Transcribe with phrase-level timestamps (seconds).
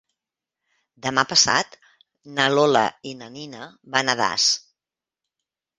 [1.07, 1.77] Demà passat
[2.39, 4.53] na Lola i na Nina van a Das.